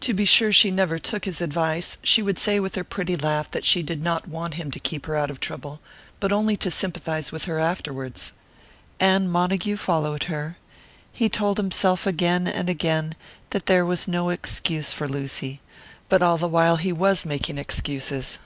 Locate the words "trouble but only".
5.40-6.56